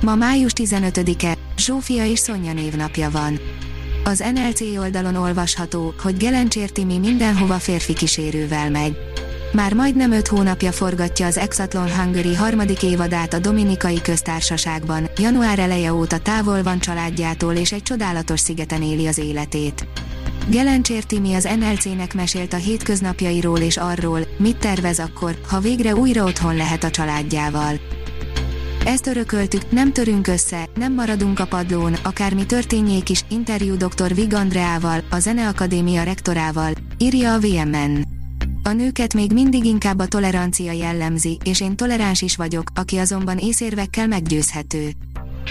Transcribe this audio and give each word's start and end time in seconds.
Ma 0.00 0.14
május 0.14 0.52
15-e, 0.56 1.36
Zsófia 1.56 2.04
és 2.04 2.18
Szonya 2.18 2.52
névnapja 2.52 3.10
van. 3.10 3.40
Az 4.04 4.24
NLC 4.34 4.60
oldalon 4.60 5.16
olvasható, 5.16 5.94
hogy 6.02 6.16
Gelencsér 6.16 6.70
Timi 6.70 6.98
mindenhova 6.98 7.54
férfi 7.54 7.92
kísérővel 7.92 8.70
megy. 8.70 8.96
Már 9.52 9.74
majdnem 9.74 10.12
5 10.12 10.28
hónapja 10.28 10.72
forgatja 10.72 11.26
az 11.26 11.38
Exatlon 11.38 11.90
Hungary 11.92 12.34
harmadik 12.34 12.82
évadát 12.82 13.34
a 13.34 13.38
Dominikai 13.38 14.00
Köztársaságban, 14.00 15.10
január 15.16 15.58
eleje 15.58 15.92
óta 15.92 16.18
távol 16.18 16.62
van 16.62 16.78
családjától 16.78 17.54
és 17.54 17.72
egy 17.72 17.82
csodálatos 17.82 18.40
szigeten 18.40 18.82
éli 18.82 19.06
az 19.06 19.18
életét. 19.18 19.86
Gelencsér 20.48 21.04
Timi 21.04 21.34
az 21.34 21.48
NLC-nek 21.58 22.14
mesélt 22.14 22.52
a 22.52 22.56
hétköznapjairól 22.56 23.58
és 23.58 23.76
arról, 23.76 24.20
mit 24.38 24.56
tervez 24.56 24.98
akkor, 24.98 25.38
ha 25.48 25.60
végre 25.60 25.94
újra 25.94 26.24
otthon 26.24 26.56
lehet 26.56 26.84
a 26.84 26.90
családjával. 26.90 27.80
Ezt 28.90 29.06
örököltük, 29.06 29.70
nem 29.70 29.92
törünk 29.92 30.26
össze, 30.26 30.68
nem 30.74 30.94
maradunk 30.94 31.38
a 31.38 31.46
padlón, 31.46 31.94
akármi 31.94 32.46
történjék 32.46 33.08
is, 33.08 33.24
interjú 33.28 33.76
dr. 33.76 34.14
Vig 34.14 34.34
Andreával, 34.34 35.02
a 35.10 35.18
Zeneakadémia 35.18 36.02
rektorával, 36.02 36.72
írja 36.98 37.34
a 37.34 37.38
VMN. 37.38 38.04
A 38.62 38.72
nőket 38.72 39.14
még 39.14 39.32
mindig 39.32 39.64
inkább 39.64 39.98
a 39.98 40.06
tolerancia 40.06 40.72
jellemzi, 40.72 41.38
és 41.44 41.60
én 41.60 41.76
toleráns 41.76 42.22
is 42.22 42.36
vagyok, 42.36 42.70
aki 42.74 42.96
azonban 42.96 43.38
észérvekkel 43.38 44.06
meggyőzhető. 44.06 44.90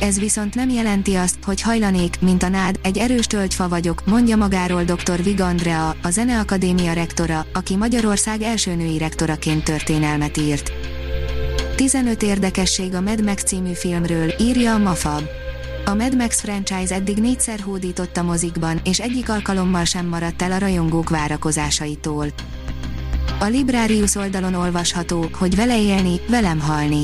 Ez 0.00 0.18
viszont 0.18 0.54
nem 0.54 0.68
jelenti 0.68 1.14
azt, 1.14 1.38
hogy 1.44 1.60
hajlanék, 1.60 2.20
mint 2.20 2.42
a 2.42 2.48
nád, 2.48 2.78
egy 2.82 2.98
erős 2.98 3.26
tölgyfa 3.26 3.68
vagyok, 3.68 4.06
mondja 4.06 4.36
magáról 4.36 4.84
dr. 4.84 5.22
Vig 5.22 5.40
Andrea, 5.40 5.96
a 6.02 6.10
Zeneakadémia 6.10 6.92
rektora, 6.92 7.46
aki 7.52 7.76
Magyarország 7.76 8.42
első 8.42 8.74
női 8.74 8.98
rektoraként 8.98 9.64
történelmet 9.64 10.36
írt. 10.36 10.72
15 11.76 12.22
érdekesség 12.22 12.94
a 12.94 13.00
Mad 13.00 13.24
Max 13.24 13.42
című 13.42 13.72
filmről, 13.72 14.34
írja 14.38 14.74
a 14.74 14.78
Mafab. 14.78 15.22
A 15.84 15.94
Mad 15.94 16.16
Max 16.16 16.40
franchise 16.40 16.94
eddig 16.94 17.18
négyszer 17.18 17.60
hódított 17.60 18.16
a 18.16 18.22
mozikban, 18.22 18.80
és 18.84 19.00
egyik 19.00 19.28
alkalommal 19.28 19.84
sem 19.84 20.06
maradt 20.06 20.42
el 20.42 20.52
a 20.52 20.58
rajongók 20.58 21.10
várakozásaitól. 21.10 22.26
A 23.40 23.44
Librarius 23.44 24.14
oldalon 24.14 24.54
olvasható, 24.54 25.28
hogy 25.38 25.56
vele 25.56 25.80
élni, 25.80 26.20
velem 26.28 26.60
halni. 26.60 27.02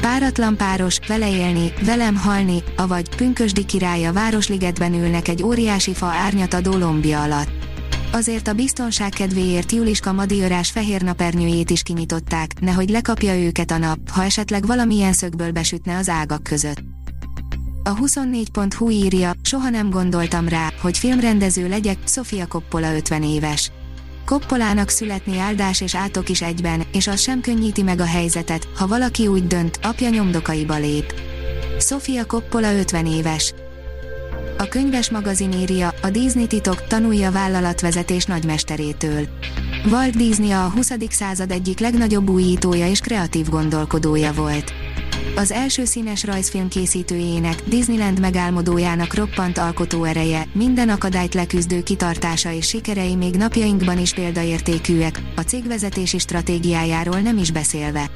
Páratlan 0.00 0.56
páros, 0.56 0.98
vele 1.06 1.30
élni, 1.30 1.72
velem 1.84 2.16
halni, 2.16 2.62
avagy 2.76 3.16
Pünkösdi 3.16 3.64
királya 3.64 4.12
Városligetben 4.12 4.94
ülnek 4.94 5.28
egy 5.28 5.42
óriási 5.42 5.94
fa 5.94 6.06
árnyatadó 6.06 6.76
lombja 6.76 7.22
alatt. 7.22 7.65
Azért 8.12 8.48
a 8.48 8.52
biztonság 8.52 9.10
kedvéért 9.10 9.72
Juliska 9.72 10.12
Madiörás 10.12 10.70
fehér 10.70 11.02
napernyőjét 11.02 11.70
is 11.70 11.82
kinyitották, 11.82 12.60
nehogy 12.60 12.88
lekapja 12.88 13.38
őket 13.38 13.70
a 13.70 13.78
nap, 13.78 13.98
ha 14.10 14.24
esetleg 14.24 14.66
valamilyen 14.66 15.12
szögből 15.12 15.50
besütne 15.50 15.96
az 15.96 16.08
ágak 16.08 16.42
között. 16.42 16.82
A 17.82 17.94
24.hu 17.94 18.90
írja, 18.90 19.32
soha 19.42 19.68
nem 19.68 19.90
gondoltam 19.90 20.48
rá, 20.48 20.72
hogy 20.80 20.98
filmrendező 20.98 21.68
legyek, 21.68 21.98
Sofia 22.06 22.46
Coppola 22.46 22.94
50 22.94 23.22
éves. 23.22 23.70
Koppolának 24.24 24.88
születni 24.88 25.38
áldás 25.38 25.80
és 25.80 25.94
átok 25.94 26.28
is 26.28 26.42
egyben, 26.42 26.82
és 26.92 27.06
az 27.06 27.20
sem 27.20 27.40
könnyíti 27.40 27.82
meg 27.82 28.00
a 28.00 28.06
helyzetet, 28.06 28.68
ha 28.76 28.86
valaki 28.86 29.26
úgy 29.26 29.46
dönt, 29.46 29.78
apja 29.82 30.08
nyomdokaiba 30.08 30.76
lép. 30.76 31.14
Sofia 31.78 32.24
Coppola 32.24 32.78
50 32.78 33.06
éves. 33.06 33.54
A 34.58 34.68
könyves 34.68 35.10
magazin 35.10 35.52
írja, 35.52 35.94
a 36.02 36.10
Disney 36.10 36.46
titok 36.46 36.86
tanulja 36.86 37.30
vállalatvezetés 37.30 38.24
nagymesterétől. 38.24 39.26
Walt 39.90 40.16
Disney 40.16 40.50
a 40.50 40.70
20. 40.74 40.92
század 41.10 41.50
egyik 41.50 41.78
legnagyobb 41.78 42.30
újítója 42.30 42.88
és 42.88 43.00
kreatív 43.00 43.48
gondolkodója 43.48 44.32
volt. 44.32 44.72
Az 45.36 45.50
első 45.50 45.84
színes 45.84 46.24
rajzfilm 46.24 46.68
készítőjének, 46.68 47.62
Disneyland 47.68 48.20
megálmodójának 48.20 49.14
roppant 49.14 49.58
alkotó 49.58 50.04
ereje, 50.04 50.46
minden 50.52 50.88
akadályt 50.88 51.34
leküzdő 51.34 51.82
kitartása 51.82 52.52
és 52.52 52.68
sikerei 52.68 53.14
még 53.14 53.34
napjainkban 53.34 53.98
is 53.98 54.14
példaértékűek, 54.14 55.20
a 55.36 55.40
cégvezetési 55.40 56.18
stratégiájáról 56.18 57.20
nem 57.20 57.38
is 57.38 57.50
beszélve. 57.50 58.10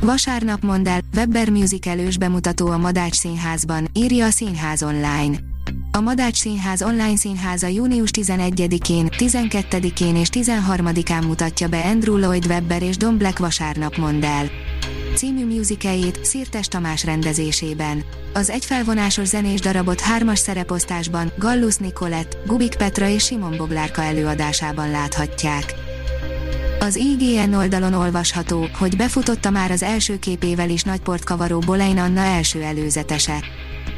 Vasárnap 0.00 0.62
mond 0.62 0.86
el, 0.86 1.00
Webber 1.16 1.48
elős 1.80 2.18
bemutató 2.18 2.66
a 2.66 2.78
Madács 2.78 3.14
Színházban, 3.14 3.88
írja 3.92 4.26
a 4.26 4.30
Színház 4.30 4.82
online. 4.82 5.36
A 5.90 6.00
Madács 6.00 6.36
Színház 6.36 6.82
online 6.82 7.16
színháza 7.16 7.66
június 7.66 8.10
11-én, 8.12 9.08
12-én 9.10 10.16
és 10.16 10.28
13-án 10.32 11.26
mutatja 11.26 11.68
be 11.68 11.80
Andrew 11.80 12.16
Lloyd 12.16 12.46
Webber 12.46 12.82
és 12.82 12.96
Don 12.96 13.18
Black 13.18 13.38
vasárnap 13.38 13.96
mond 13.96 14.24
el 14.24 14.50
című 15.16 15.46
musicaljét 15.56 16.24
Szirtes 16.24 16.68
Tamás 16.68 17.04
rendezésében. 17.04 18.04
Az 18.32 18.50
egyfelvonásos 18.50 19.26
zenés 19.26 19.60
darabot 19.60 20.00
hármas 20.00 20.38
szereposztásban 20.38 21.32
Gallus 21.38 21.76
Nicolett, 21.76 22.36
Gubik 22.46 22.76
Petra 22.76 23.08
és 23.08 23.24
Simon 23.24 23.56
Boglárka 23.56 24.02
előadásában 24.02 24.90
láthatják. 24.90 25.85
Az 26.86 26.96
IGN 26.96 27.52
oldalon 27.52 27.92
olvasható, 27.92 28.68
hogy 28.78 28.96
befutotta 28.96 29.50
már 29.50 29.70
az 29.70 29.82
első 29.82 30.18
képével 30.18 30.70
is 30.70 30.82
nagyport 30.82 31.24
kavaró 31.24 31.58
Bolein 31.58 31.98
Anna 31.98 32.20
első 32.20 32.62
előzetese. 32.62 33.44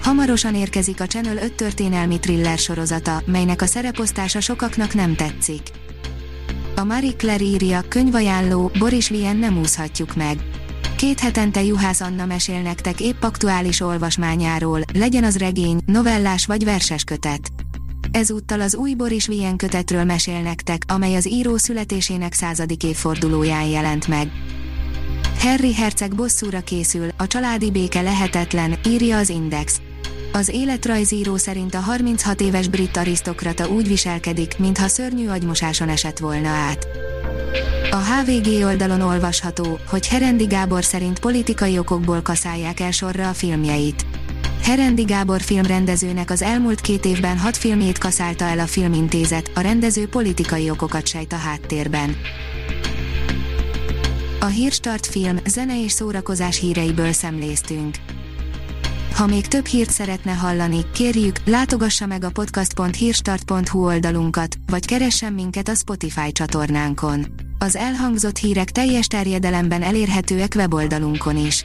Hamarosan 0.03 0.55
érkezik 0.55 1.01
a 1.01 1.07
Channel 1.07 1.37
5 1.37 1.53
történelmi 1.53 2.19
thriller 2.19 2.59
sorozata, 2.59 3.23
melynek 3.27 3.63
a 3.63 3.67
szereposztása 3.67 4.41
sokaknak 4.41 4.95
nem 4.95 5.15
tetszik. 5.15 5.63
A 6.77 6.85
Marie 6.85 7.13
Claire 7.17 7.45
írja, 7.45 7.83
könyvajánló, 7.89 8.71
Boris 8.79 9.09
Vian 9.09 9.37
nem 9.37 9.59
úszhatjuk 9.59 10.17
meg. 10.17 10.39
Két 10.97 11.21
hetente 11.21 11.63
Juhász 11.63 12.01
Anna 12.01 12.27
mesél 12.27 12.61
nektek 12.61 13.01
épp 13.01 13.23
aktuális 13.23 13.81
olvasmányáról, 13.81 14.81
legyen 14.95 15.25
az 15.25 15.37
regény, 15.37 15.81
novellás 15.87 16.47
vagy 16.47 16.65
verses 16.65 17.05
kötet. 17.05 17.58
Ezúttal 18.13 18.61
az 18.61 18.75
új 18.75 18.95
Boris 18.95 19.27
Vian 19.27 19.57
kötetről 19.57 20.05
mesél 20.05 20.41
nektek, 20.41 20.83
amely 20.87 21.15
az 21.15 21.29
író 21.29 21.57
születésének 21.57 22.33
századik 22.33 22.85
évfordulóján 22.85 23.67
jelent 23.67 24.09
meg. 24.09 24.31
Harry 25.39 25.75
Herceg 25.75 26.15
bosszúra 26.15 26.61
készül, 26.61 27.09
a 27.17 27.27
családi 27.27 27.71
béke 27.71 28.01
lehetetlen, 28.01 28.79
írja 28.87 29.17
az 29.17 29.29
Index. 29.29 29.81
Az 30.33 30.49
életrajzíró 30.49 31.37
szerint 31.37 31.75
a 31.75 31.81
36 31.81 32.41
éves 32.41 32.69
brit 32.69 32.97
arisztokrata 32.97 33.69
úgy 33.69 33.89
viselkedik, 33.89 34.59
mintha 34.59 34.89
szörnyű 34.89 35.29
agymosáson 35.29 35.89
esett 35.89 36.19
volna 36.19 36.49
át. 36.49 36.87
A 37.91 37.97
HVG 37.97 38.65
oldalon 38.65 39.01
olvasható, 39.01 39.79
hogy 39.89 40.09
Herendi 40.09 40.45
Gábor 40.45 40.85
szerint 40.85 41.19
politikai 41.19 41.79
okokból 41.79 42.23
kaszálják 42.23 42.81
el 42.81 42.91
sorra 42.91 43.29
a 43.29 43.33
filmjeit. 43.33 44.07
Herendi 44.63 45.03
Gábor 45.03 45.41
filmrendezőnek 45.41 46.31
az 46.31 46.43
elmúlt 46.43 46.81
két 46.81 47.05
évben 47.05 47.39
hat 47.39 47.57
filmjét 47.57 47.99
kaszálta 47.99 48.45
el 48.45 48.59
a 48.59 48.67
filmintézet, 48.67 49.51
a 49.55 49.61
rendező 49.61 50.07
politikai 50.07 50.71
okokat 50.71 51.07
sejt 51.07 51.33
a 51.33 51.37
háttérben. 51.37 52.17
A 54.41 54.47
Hírstart 54.47 55.07
film, 55.07 55.39
zene 55.47 55.83
és 55.83 55.93
szórakozás 55.93 56.59
híreiből 56.59 57.13
szemléztünk. 57.13 57.97
Ha 59.15 59.27
még 59.27 59.47
több 59.47 59.67
hírt 59.67 59.91
szeretne 59.91 60.33
hallani, 60.33 60.81
kérjük, 60.93 61.37
látogassa 61.45 62.07
meg 62.07 62.25
a 62.25 62.31
podcast.hírstart.hu 62.31 63.85
oldalunkat, 63.85 64.57
vagy 64.67 64.87
keressen 64.87 65.33
minket 65.33 65.69
a 65.69 65.75
Spotify 65.75 66.33
csatornánkon. 66.33 67.27
Az 67.59 67.77
elhangzott 67.77 68.37
hírek 68.37 68.71
teljes 68.71 69.07
terjedelemben 69.07 69.83
elérhetőek 69.83 70.53
weboldalunkon 70.57 71.37
is. 71.37 71.65